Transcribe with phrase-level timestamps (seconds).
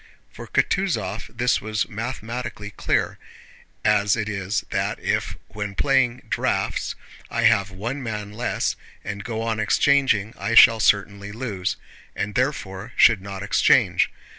[0.31, 3.19] For Kutúzov this was mathematically clear,
[3.85, 6.95] as it is that if when playing draughts
[7.29, 11.77] I have one man less and go on exchanging, I shall certainly lose,
[12.15, 14.09] and therefore should not exchange.